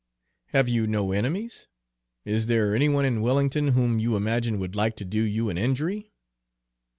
"Have 0.47 0.67
you 0.67 0.87
no 0.87 1.11
enemies? 1.11 1.67
Is 2.25 2.47
there 2.47 2.73
any 2.73 2.89
one 2.89 3.05
in 3.05 3.21
Wellington 3.21 3.67
whom 3.73 3.99
you 3.99 4.15
imagine 4.15 4.57
would 4.57 4.75
like 4.75 4.95
to 4.95 5.05
do 5.05 5.21
you 5.21 5.51
an 5.51 5.59
injury?" 5.59 6.11